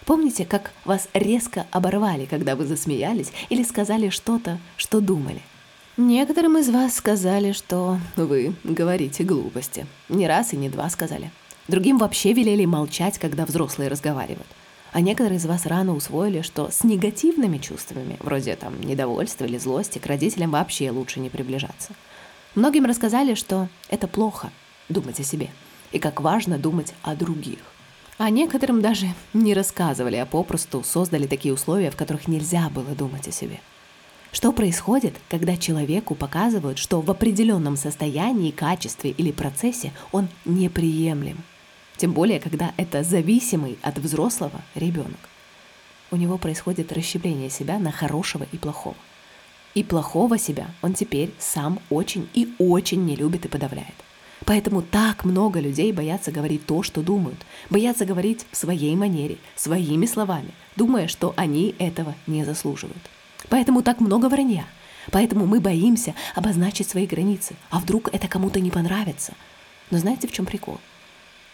Помните, 0.05 0.45
как 0.45 0.71
вас 0.85 1.07
резко 1.13 1.65
оборвали, 1.71 2.25
когда 2.25 2.55
вы 2.55 2.65
засмеялись 2.65 3.31
или 3.49 3.63
сказали 3.63 4.09
что-то, 4.09 4.59
что 4.77 4.99
думали? 4.99 5.41
Некоторым 5.95 6.57
из 6.57 6.69
вас 6.69 6.95
сказали, 6.95 7.51
что 7.51 7.99
вы 8.15 8.55
говорите 8.63 9.23
глупости. 9.23 9.85
Не 10.09 10.27
раз 10.27 10.53
и 10.53 10.57
не 10.57 10.69
два 10.69 10.89
сказали– 10.89 11.31
Другим 11.67 11.97
вообще 11.97 12.33
велели 12.33 12.65
молчать, 12.65 13.17
когда 13.17 13.45
взрослые 13.45 13.89
разговаривают. 13.89 14.47
А 14.91 14.99
некоторые 14.99 15.37
из 15.37 15.45
вас 15.45 15.65
рано 15.65 15.95
усвоили, 15.95 16.41
что 16.41 16.69
с 16.69 16.83
негативными 16.83 17.57
чувствами, 17.57 18.17
вроде 18.19 18.55
там 18.55 18.79
недовольства 18.81 19.45
или 19.45 19.57
злости, 19.57 19.97
к 19.97 20.05
родителям 20.05 20.51
вообще 20.51 20.91
лучше 20.91 21.19
не 21.19 21.29
приближаться. 21.29 21.93
Многим 22.53 22.85
рассказали, 22.85 23.33
что 23.33 23.69
это 23.87 24.07
плохо 24.07 24.51
думать 24.89 25.19
о 25.19 25.23
себе, 25.23 25.49
и 25.91 25.99
как 25.99 26.21
важно 26.21 26.59
думать 26.59 26.93
о 27.01 27.15
других. 27.15 27.59
А 28.17 28.29
некоторым 28.29 28.81
даже 28.81 29.07
не 29.33 29.53
рассказывали, 29.53 30.15
а 30.17 30.25
попросту 30.25 30.83
создали 30.83 31.27
такие 31.27 31.53
условия, 31.53 31.91
в 31.91 31.95
которых 31.95 32.27
нельзя 32.27 32.69
было 32.69 32.95
думать 32.95 33.27
о 33.27 33.31
себе. 33.31 33.59
Что 34.31 34.51
происходит, 34.51 35.15
когда 35.29 35.57
человеку 35.57 36.15
показывают, 36.15 36.77
что 36.77 37.01
в 37.01 37.11
определенном 37.11 37.77
состоянии, 37.77 38.51
качестве 38.51 39.11
или 39.11 39.31
процессе 39.31 39.91
он 40.11 40.27
неприемлем– 40.45 41.43
тем 41.97 42.13
более, 42.13 42.39
когда 42.39 42.73
это 42.77 43.03
зависимый 43.03 43.77
от 43.81 43.97
взрослого 43.97 44.61
ребенок. 44.75 45.19
У 46.11 46.15
него 46.15 46.37
происходит 46.37 46.91
расщепление 46.91 47.49
себя 47.49 47.79
на 47.79 47.91
хорошего 47.91 48.45
и 48.51 48.57
плохого. 48.57 48.95
И 49.73 49.83
плохого 49.83 50.37
себя 50.37 50.67
он 50.81 50.93
теперь 50.93 51.31
сам 51.39 51.79
очень 51.89 52.27
и 52.33 52.53
очень 52.59 53.05
не 53.05 53.15
любит 53.15 53.45
и 53.45 53.47
подавляет. 53.47 53.95
Поэтому 54.45 54.81
так 54.81 55.23
много 55.23 55.59
людей 55.59 55.91
боятся 55.91 56.31
говорить 56.31 56.65
то, 56.65 56.83
что 56.83 57.01
думают, 57.01 57.45
боятся 57.69 58.05
говорить 58.05 58.45
в 58.51 58.57
своей 58.57 58.95
манере, 58.95 59.37
своими 59.55 60.05
словами, 60.05 60.51
думая, 60.75 61.07
что 61.07 61.33
они 61.37 61.75
этого 61.79 62.15
не 62.27 62.43
заслуживают. 62.43 63.09
Поэтому 63.49 63.81
так 63.81 63.99
много 64.01 64.27
вранья. 64.27 64.65
Поэтому 65.11 65.45
мы 65.45 65.59
боимся 65.59 66.13
обозначить 66.35 66.89
свои 66.89 67.05
границы. 67.05 67.55
А 67.69 67.79
вдруг 67.79 68.09
это 68.13 68.27
кому-то 68.27 68.59
не 68.59 68.71
понравится? 68.71 69.33
Но 69.91 69.97
знаете, 69.97 70.27
в 70.27 70.31
чем 70.31 70.45
прикол? 70.45 70.79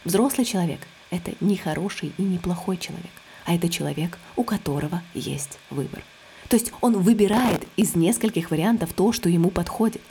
Взрослый 0.06 0.46
человек— 0.46 0.80
это 1.10 1.34
не 1.40 1.58
хороший 1.58 2.14
и 2.18 2.22
не 2.22 2.38
плохой 2.38 2.78
человек, 2.78 3.12
а 3.46 3.56
это 3.56 3.70
человек, 3.70 4.18
у 4.36 4.44
которого 4.44 5.02
есть 5.14 5.58
выбор. 5.70 6.04
То 6.48 6.56
есть 6.56 6.72
он 6.82 6.98
выбирает 7.00 7.68
из 7.76 7.96
нескольких 7.96 8.50
вариантов 8.50 8.94
то, 8.94 9.12
что 9.12 9.30
ему 9.30 9.52
подходит, 9.52 10.02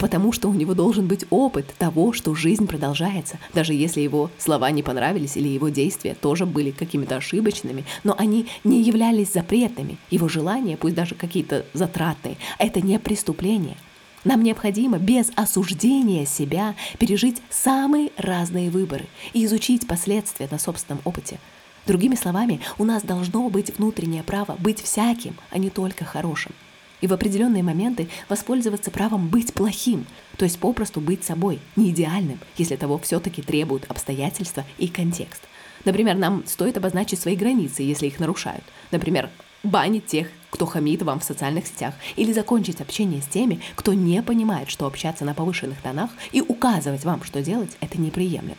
потому 0.00 0.32
что 0.32 0.48
у 0.48 0.54
него 0.54 0.74
должен 0.74 1.06
быть 1.06 1.26
опыт 1.30 1.74
того, 1.78 2.12
что 2.12 2.34
жизнь 2.34 2.66
продолжается, 2.66 3.38
даже 3.54 3.74
если 3.74 4.00
его 4.00 4.30
слова 4.38 4.70
не 4.70 4.82
понравились 4.82 5.36
или 5.36 5.48
его 5.48 5.68
действия 5.68 6.16
тоже 6.20 6.46
были 6.46 6.70
какими-то 6.70 7.16
ошибочными, 7.16 7.84
но 8.02 8.16
они 8.18 8.46
не 8.64 8.82
являлись 8.82 9.32
запретными. 9.32 9.98
Его 10.10 10.26
желания, 10.26 10.76
пусть 10.76 10.94
даже 10.94 11.14
какие-то 11.14 11.66
затратные, 11.74 12.38
это 12.58 12.80
не 12.80 12.98
преступление— 12.98 13.76
нам 14.22 14.42
необходимо 14.42 14.98
без 14.98 15.32
осуждения 15.34 16.26
себя 16.26 16.74
пережить 16.98 17.40
самые 17.48 18.10
разные 18.18 18.68
выборы 18.68 19.06
и 19.32 19.46
изучить 19.46 19.86
последствия 19.86 20.46
на 20.50 20.58
собственном 20.58 21.00
опыте. 21.06 21.38
Другими 21.86 22.16
словами, 22.16 22.60
у 22.76 22.84
нас 22.84 23.02
должно 23.02 23.48
быть 23.48 23.78
внутреннее 23.78 24.22
право 24.22 24.56
быть 24.58 24.82
всяким, 24.82 25.36
а 25.50 25.56
не 25.56 25.70
только 25.70 26.04
хорошим. 26.04 26.52
И 27.00 27.06
в 27.06 27.12
определенные 27.12 27.62
моменты 27.62 28.08
воспользоваться 28.28 28.90
правом 28.90 29.28
быть 29.28 29.54
плохим, 29.54 30.06
то 30.36 30.44
есть 30.44 30.58
попросту 30.58 31.00
быть 31.00 31.24
собой, 31.24 31.58
не 31.76 31.90
идеальным, 31.90 32.38
если 32.56 32.76
того 32.76 32.98
все-таки 32.98 33.42
требуют 33.42 33.84
обстоятельства 33.88 34.64
и 34.78 34.88
контекст. 34.88 35.42
Например, 35.84 36.14
нам 36.16 36.44
стоит 36.46 36.76
обозначить 36.76 37.20
свои 37.20 37.36
границы, 37.36 37.82
если 37.82 38.06
их 38.06 38.20
нарушают. 38.20 38.64
Например, 38.90 39.30
банить 39.62 40.06
тех, 40.06 40.28
кто 40.50 40.66
хамит 40.66 41.02
вам 41.02 41.20
в 41.20 41.24
социальных 41.24 41.66
сетях, 41.66 41.94
или 42.16 42.32
закончить 42.32 42.80
общение 42.80 43.22
с 43.22 43.26
теми, 43.26 43.60
кто 43.76 43.94
не 43.94 44.22
понимает, 44.22 44.68
что 44.68 44.86
общаться 44.86 45.24
на 45.24 45.34
повышенных 45.34 45.80
тонах 45.80 46.10
и 46.32 46.40
указывать 46.40 47.04
вам, 47.04 47.22
что 47.24 47.42
делать, 47.42 47.70
это 47.80 48.00
неприемлемо. 48.00 48.56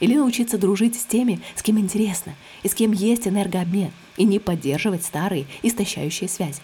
Или 0.00 0.16
научиться 0.16 0.58
дружить 0.58 1.00
с 1.00 1.04
теми, 1.04 1.40
с 1.54 1.62
кем 1.62 1.78
интересно, 1.78 2.34
и 2.62 2.68
с 2.68 2.74
кем 2.74 2.92
есть 2.92 3.28
энергообмен, 3.28 3.92
и 4.16 4.24
не 4.24 4.40
поддерживать 4.40 5.04
старые, 5.04 5.46
истощающие 5.62 6.28
связи. 6.28 6.60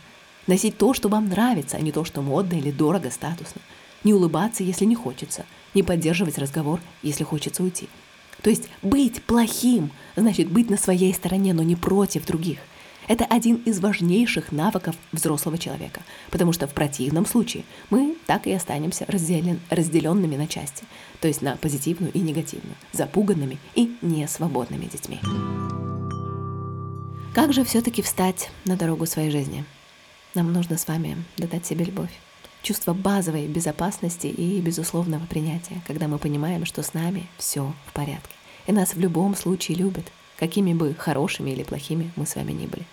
Носить 0.46 0.78
то, 0.78 0.94
что 0.94 1.08
вам 1.08 1.28
нравится, 1.28 1.76
а 1.76 1.80
не 1.80 1.92
то, 1.92 2.04
что 2.04 2.22
модно 2.22 2.54
или 2.54 2.70
дорого, 2.70 3.10
статусно. 3.10 3.60
Не 4.04 4.14
улыбаться, 4.14 4.64
если 4.64 4.84
не 4.84 4.94
хочется. 4.94 5.44
Не 5.74 5.82
поддерживать 5.82 6.38
разговор, 6.38 6.80
если 7.02 7.24
хочется 7.24 7.62
уйти. 7.62 7.88
То 8.42 8.50
есть 8.50 8.68
быть 8.82 9.22
плохим 9.22 9.90
значит 10.16 10.50
быть 10.50 10.70
на 10.70 10.76
своей 10.76 11.12
стороне, 11.12 11.52
но 11.52 11.62
не 11.62 11.76
против 11.76 12.26
других– 12.26 12.58
это 13.10 13.24
один 13.24 13.56
из 13.64 13.80
важнейших 13.80 14.52
навыков 14.52 14.94
взрослого 15.10 15.58
человека, 15.58 16.02
потому 16.30 16.52
что 16.52 16.68
в 16.68 16.74
противном 16.74 17.26
случае 17.26 17.64
мы 17.90 18.14
так 18.24 18.46
и 18.46 18.52
останемся 18.52 19.04
разделен, 19.08 19.58
разделенными 19.68 20.36
на 20.36 20.46
части, 20.46 20.84
то 21.20 21.26
есть 21.26 21.42
на 21.42 21.56
позитивную 21.56 22.12
и 22.12 22.20
негативную, 22.20 22.76
запуганными 22.92 23.58
и 23.74 23.96
несвободными 24.00 24.84
детьми. 24.84 25.18
Как 27.34 27.52
же 27.52 27.64
все-таки 27.64 28.00
встать 28.00 28.52
на 28.64 28.76
дорогу 28.76 29.06
своей 29.06 29.32
жизни? 29.32 29.64
Нам 30.34 30.52
нужно 30.52 30.78
с 30.78 30.86
вами 30.86 31.16
дать 31.38 31.66
себе 31.66 31.84
любовь. 31.84 32.10
Чувство 32.62 32.92
базовой 32.92 33.48
безопасности 33.48 34.28
и 34.28 34.60
безусловного 34.60 35.26
принятия, 35.26 35.80
когда 35.86 36.06
мы 36.06 36.18
понимаем, 36.18 36.66
что 36.66 36.82
с 36.82 36.94
нами 36.94 37.26
все 37.36 37.72
в 37.86 37.92
порядке. 37.92 38.34
И 38.66 38.72
нас 38.72 38.94
в 38.94 39.00
любом 39.00 39.34
случае 39.34 39.78
любят, 39.78 40.04
какими 40.38 40.72
бы 40.72 40.94
хорошими 40.94 41.50
или 41.50 41.64
плохими 41.64 42.12
мы 42.14 42.26
с 42.26 42.36
вами 42.36 42.52
ни 42.52 42.66
были. 42.66 42.84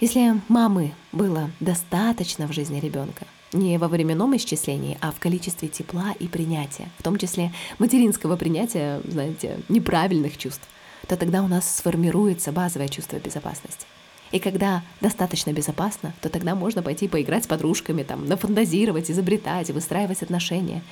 Если 0.00 0.40
мамы 0.48 0.92
было 1.10 1.50
достаточно 1.58 2.46
в 2.46 2.52
жизни 2.52 2.78
ребенка, 2.78 3.26
не 3.52 3.76
во 3.78 3.88
временном 3.88 4.36
исчислении, 4.36 4.98
а 5.00 5.10
в 5.10 5.18
количестве 5.18 5.68
тепла 5.68 6.12
и 6.20 6.28
принятия, 6.28 6.88
в 6.98 7.02
том 7.02 7.18
числе 7.18 7.52
материнского 7.78 8.36
принятия, 8.36 9.00
знаете, 9.08 9.58
неправильных 9.68 10.36
чувств, 10.38 10.68
то 11.08 11.16
тогда 11.16 11.42
у 11.42 11.48
нас 11.48 11.78
сформируется 11.78 12.52
базовое 12.52 12.88
чувство 12.88 13.16
безопасности. 13.16 13.86
И 14.34 14.40
когда 14.40 14.82
достаточно 15.00 15.52
безопасно, 15.52 16.12
то 16.20 16.28
тогда 16.28 16.54
можно 16.54 16.82
пойти 16.82 17.06
поиграть 17.06 17.44
с 17.44 17.46
подружками, 17.46 18.02
там, 18.02 18.26
нафантазировать, 18.26 19.10
изобретать, 19.10 19.70
выстраивать 19.70 20.22
отношения. 20.22 20.82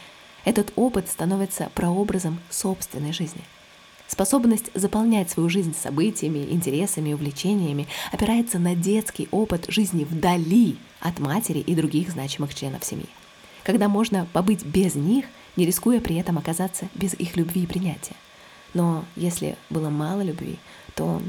Этот 0.44 0.72
опыт 0.76 1.08
становится 1.10 1.68
прообразом 1.74 2.40
собственной 2.48 3.12
жизни— 3.12 3.42
Способность 4.12 4.70
заполнять 4.74 5.30
свою 5.30 5.48
жизнь 5.48 5.74
событиями, 5.74 6.46
интересами, 6.50 7.14
увлечениями 7.14 7.88
опирается 8.12 8.58
на 8.58 8.74
детский 8.74 9.26
опыт 9.30 9.64
жизни 9.68 10.04
вдали 10.04 10.76
от 11.00 11.18
матери 11.18 11.60
и 11.60 11.74
других 11.74 12.10
значимых 12.10 12.54
членов 12.54 12.84
семьи. 12.84 13.08
Когда 13.64 13.88
можно 13.88 14.26
побыть 14.34 14.66
без 14.66 14.96
них, 14.96 15.24
не 15.56 15.64
рискуя 15.64 15.98
при 15.98 16.16
этом 16.16 16.36
оказаться 16.36 16.90
без 16.94 17.14
их 17.14 17.36
любви 17.36 17.62
и 17.62 17.66
принятия. 17.66 18.14
Но 18.74 19.02
если 19.16 19.56
было 19.70 19.88
мало 19.88 20.20
любви, 20.20 20.58
то 20.94 21.22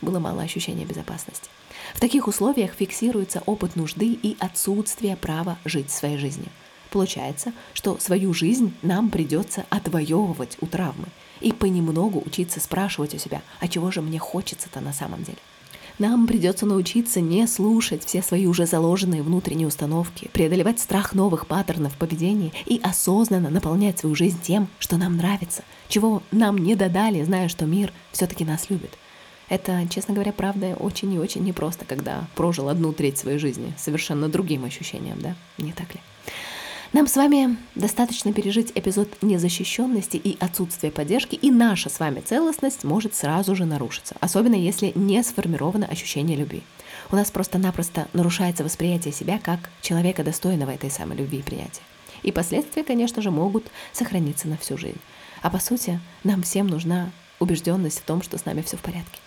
было 0.00 0.18
мало 0.18 0.42
ощущения 0.42 0.84
безопасности. 0.84 1.48
В 1.94 2.00
таких 2.00 2.26
условиях 2.28 2.72
фиксируется 2.72 3.42
опыт 3.46 3.76
нужды 3.76 4.18
и 4.20 4.36
отсутствие 4.40 5.16
права 5.16 5.58
жить 5.64 5.90
своей 5.90 6.18
жизнью. 6.18 6.48
Получается, 6.90 7.52
что 7.72 7.98
свою 7.98 8.32
жизнь 8.32 8.72
нам 8.82 9.10
придется 9.10 9.66
отвоевывать 9.68 10.56
у 10.60 10.66
травмы 10.66 11.06
и 11.40 11.52
понемногу 11.52 12.22
учиться 12.24 12.60
спрашивать 12.60 13.14
у 13.14 13.18
себя, 13.18 13.42
а 13.60 13.68
чего 13.68 13.90
же 13.90 14.00
мне 14.00 14.18
хочется-то 14.18 14.80
на 14.80 14.92
самом 14.92 15.24
деле. 15.24 15.38
Нам 16.00 16.26
придется 16.26 16.66
научиться 16.66 17.20
не 17.20 17.46
слушать 17.46 18.04
все 18.04 18.20
свои 18.20 18.46
уже 18.46 18.66
заложенные 18.66 19.22
внутренние 19.22 19.68
установки, 19.68 20.28
преодолевать 20.32 20.80
страх 20.80 21.14
новых 21.14 21.46
паттернов 21.46 21.96
поведения 21.96 22.50
и 22.66 22.80
осознанно 22.82 23.48
наполнять 23.48 24.00
свою 24.00 24.16
жизнь 24.16 24.40
тем, 24.42 24.66
что 24.80 24.96
нам 24.96 25.16
нравится, 25.16 25.62
чего 25.88 26.22
нам 26.32 26.58
не 26.58 26.74
додали, 26.74 27.22
зная, 27.22 27.48
что 27.48 27.64
мир 27.64 27.92
все-таки 28.10 28.44
нас 28.44 28.70
любит. 28.70 28.90
Это, 29.48 29.86
честно 29.88 30.14
говоря, 30.14 30.32
правда 30.32 30.74
очень 30.74 31.12
и 31.12 31.18
очень 31.18 31.44
непросто, 31.44 31.84
когда 31.84 32.26
прожил 32.34 32.68
одну 32.68 32.92
треть 32.92 33.18
своей 33.18 33.38
жизни 33.38 33.72
совершенно 33.78 34.28
другим 34.28 34.64
ощущением, 34.64 35.20
да? 35.20 35.36
Не 35.58 35.72
так 35.72 35.94
ли? 35.94 36.00
Нам 36.94 37.08
с 37.08 37.16
вами 37.16 37.56
достаточно 37.74 38.32
пережить 38.32 38.70
эпизод 38.76 39.20
незащищенности 39.20 40.16
и 40.16 40.36
отсутствия 40.38 40.92
поддержки, 40.92 41.34
и 41.34 41.50
наша 41.50 41.90
с 41.90 41.98
вами 41.98 42.20
целостность 42.20 42.84
может 42.84 43.16
сразу 43.16 43.56
же 43.56 43.64
нарушиться, 43.64 44.14
особенно 44.20 44.54
если 44.54 44.92
не 44.94 45.20
сформировано 45.24 45.86
ощущение 45.86 46.36
любви. 46.36 46.62
У 47.10 47.16
нас 47.16 47.32
просто-напросто 47.32 48.06
нарушается 48.12 48.62
восприятие 48.62 49.12
себя 49.12 49.40
как 49.42 49.70
человека, 49.82 50.22
достойного 50.22 50.70
этой 50.70 50.88
самой 50.88 51.16
любви 51.16 51.38
и 51.38 51.42
принятия. 51.42 51.82
И 52.22 52.30
последствия, 52.30 52.84
конечно 52.84 53.22
же, 53.22 53.32
могут 53.32 53.66
сохраниться 53.92 54.46
на 54.46 54.56
всю 54.56 54.78
жизнь. 54.78 55.00
А 55.42 55.50
по 55.50 55.58
сути, 55.58 55.98
нам 56.22 56.44
всем 56.44 56.68
нужна 56.68 57.10
убежденность 57.40 57.98
в 57.98 58.04
том, 58.04 58.22
что 58.22 58.38
с 58.38 58.44
нами 58.44 58.62
все 58.62 58.76
в 58.76 58.82
порядке. 58.82 59.18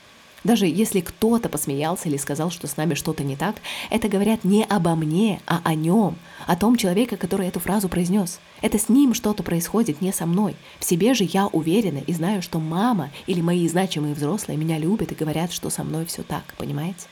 Даже 0.48 0.66
если 0.66 1.02
кто-то 1.02 1.50
посмеялся 1.50 2.08
или 2.08 2.16
сказал, 2.16 2.52
что 2.52 2.68
с 2.68 2.78
нами 2.78 2.94
что-то 2.94 3.22
не 3.22 3.36
так, 3.36 3.58
это 3.90 4.08
говорят 4.08 4.46
не 4.46 4.64
обо 4.64 4.96
мне, 4.96 5.42
а 5.46 5.60
о 5.66 5.76
нем, 5.76 6.16
о 6.46 6.56
том 6.56 6.78
человеке, 6.78 7.18
который 7.18 7.48
эту 7.48 7.60
фразу 7.60 7.90
произнес. 7.90 8.40
Это 8.62 8.80
с 8.80 8.88
ним 8.88 9.14
что-то 9.14 9.44
происходит, 9.44 10.00
не 10.00 10.14
со 10.14 10.26
мной. 10.26 10.56
В 10.80 10.86
себе 10.86 11.16
же 11.16 11.26
я 11.26 11.48
уверена 11.48 11.98
и 11.98 12.14
знаю, 12.14 12.42
что 12.42 12.62
мама 12.62 13.12
или 13.26 13.42
мои 13.42 13.68
значимые 13.68 14.16
взрослые 14.16 14.58
меня 14.58 14.78
любят 14.78 15.12
и 15.12 15.16
говорят, 15.16 15.52
что 15.52 15.70
со 15.70 15.84
мной 15.84 16.06
все 16.06 16.24
так, 16.24 16.54
понимаете? 16.58 17.08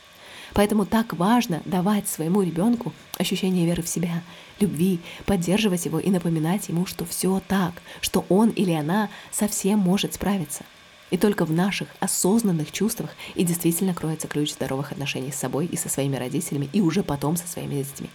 Поэтому 0.54 0.86
так 0.86 1.12
важно 1.12 1.62
давать 1.66 2.08
своему 2.08 2.42
ребенку 2.42 2.94
ощущение 3.18 3.66
веры 3.66 3.84
в 3.84 3.90
себя, 3.90 4.24
любви, 4.62 5.02
поддерживать 5.26 5.86
его 5.86 6.00
и 6.00 6.10
напоминать 6.10 6.70
ему, 6.70 6.86
что 6.86 7.04
все 7.04 7.42
так, 7.46 7.74
что 8.00 8.26
он 8.30 8.52
или 8.52 8.72
она 8.72 9.10
совсем 9.34 9.80
может 9.80 10.14
справиться. 10.14 10.64
И 11.12 11.18
только 11.18 11.46
в 11.46 11.52
наших 11.52 11.88
осознанных 12.00 12.72
чувствах 12.72 13.12
и 13.36 13.44
действительно 13.44 13.94
кроется 13.94 14.28
ключ 14.28 14.54
здоровых 14.54 14.92
отношений 14.92 15.32
с 15.32 15.36
собой 15.36 15.66
и 15.68 15.78
со 15.78 15.90
своими 15.90 16.16
родителями, 16.16 16.70
и 16.74 16.82
уже 16.82 17.04
потом 17.04 17.38
со 17.38 17.48
своими 17.48 17.76
детьми. 17.76 18.10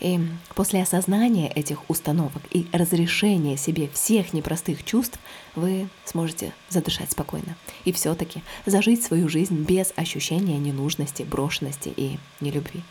И 0.00 0.20
после 0.54 0.82
осознания 0.82 1.50
этих 1.50 1.88
установок 1.90 2.42
и 2.50 2.66
разрешения 2.72 3.56
себе 3.56 3.88
всех 3.92 4.32
непростых 4.32 4.84
чувств 4.84 5.18
вы 5.56 5.88
сможете 6.04 6.52
задышать 6.68 7.10
спокойно 7.10 7.56
и 7.84 7.92
все-таки 7.92 8.42
зажить 8.64 9.02
свою 9.02 9.28
жизнь 9.28 9.56
без 9.56 9.92
ощущения 9.96 10.58
ненужности, 10.58 11.24
брошенности 11.24 11.92
и 11.96 12.18
нелюбви. 12.40 12.82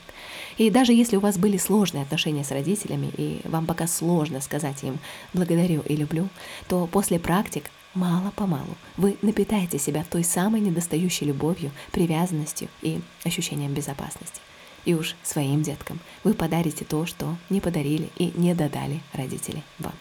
И 0.58 0.70
даже 0.70 0.92
если 0.92 1.16
у 1.16 1.20
вас 1.22 1.38
были 1.38 1.58
сложные 1.58 2.04
отношения 2.04 2.44
с 2.44 2.52
родителями, 2.52 3.12
и 3.16 3.42
вам 3.46 3.66
пока 3.68 3.88
сложно 3.88 4.42
сказать 4.42 4.84
им 4.84 5.00
«благодарю» 5.34 5.82
и 5.82 5.96
«люблю», 5.96 6.28
то 6.68 6.88
после 6.88 7.20
практик 7.20 7.70
мало-помалу 7.98 8.78
вы 8.96 9.18
напитаете 9.22 9.80
себя 9.80 10.06
той 10.10 10.24
самой 10.24 10.62
недостающей 10.62 11.28
любовью, 11.28 11.72
привязанностью 11.92 12.70
и 12.82 13.02
ощущением 13.26 13.74
безопасности. 13.74 14.40
И 14.86 14.94
уж 14.94 15.16
своим 15.24 15.64
деткам 15.64 16.00
вы 16.24 16.34
подарите 16.34 16.86
то, 16.86 17.06
что 17.06 17.36
не 17.50 17.60
подарили 17.60 18.10
и 18.16 18.32
не 18.36 18.54
додали 18.54 19.02
родители 19.14 19.64
вам. 19.80 19.94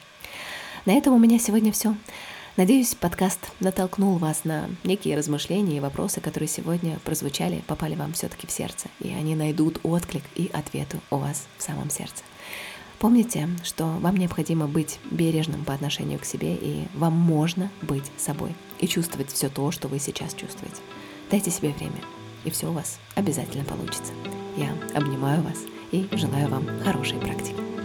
На 0.85 0.93
этом 0.93 1.15
у 1.15 1.19
меня 1.19 1.39
сегодня 1.39 1.73
все. 1.73 1.97
Надеюсь, 2.57 2.95
подкаст 2.95 3.41
натолкнул 3.61 4.17
вас 4.17 4.45
на 4.45 4.71
некие 4.85 5.17
размышления 5.17 5.77
и 5.77 5.81
вопросы, 5.81 6.21
которые 6.21 6.49
сегодня 6.49 6.99
прозвучали, 7.05 7.63
попали 7.67 7.95
вам 7.97 8.13
все-таки 8.13 8.47
в 8.47 8.51
сердце, 8.51 8.89
и 9.01 9.09
они 9.09 9.35
найдут 9.35 9.81
отклик 9.83 10.23
и 10.35 10.51
ответы 10.53 11.01
у 11.11 11.17
вас 11.17 11.47
в 11.59 11.63
самом 11.63 11.91
сердце. 11.91 12.23
Помните, 12.99 13.49
что 13.63 13.85
вам 13.85 14.17
необходимо 14.17 14.67
быть 14.67 14.99
бережным 15.11 15.65
по 15.65 15.75
отношению 15.75 16.19
к 16.19 16.25
себе, 16.25 16.55
и 16.55 16.85
вам 16.95 17.13
можно 17.13 17.71
быть 17.83 18.11
собой 18.17 18.55
и 18.79 18.89
чувствовать 18.89 19.31
все 19.31 19.49
то, 19.49 19.71
что 19.71 19.89
вы 19.89 19.99
сейчас 19.99 20.35
чувствуете. 20.35 20.77
Дайте 21.31 21.51
себе 21.51 21.73
время, 21.73 22.01
и 22.45 22.51
все 22.51 22.71
у 22.71 22.73
вас 22.73 22.99
обязательно 23.15 23.65
получится. 23.65 24.13
Я 24.57 24.75
обнимаю 24.95 25.43
вас 25.43 25.59
и 25.93 26.09
желаю 26.13 26.49
вам 26.49 26.67
хорошей 26.85 27.19
практики. 27.19 27.76